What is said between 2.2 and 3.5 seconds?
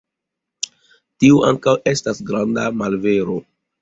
granda malvero.